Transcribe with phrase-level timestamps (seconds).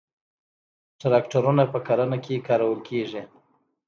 [1.01, 3.23] تراکتورونه په کرنه کې کارول کیږي